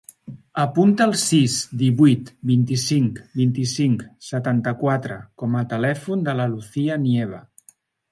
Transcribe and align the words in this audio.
Apunta 0.61 1.05
el 1.07 1.11
sis, 1.23 1.57
divuit, 1.81 2.31
vint-i-cinc, 2.51 3.19
vint-i-cinc, 3.41 4.01
setanta-quatre 4.29 5.19
com 5.43 5.59
a 5.61 5.63
telèfon 5.75 6.25
de 6.29 6.35
la 6.41 6.49
Lucía 6.55 6.99
Nieva. 7.05 7.43